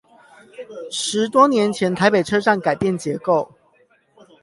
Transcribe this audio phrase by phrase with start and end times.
[0.89, 3.51] 十多年前台北車站改變結構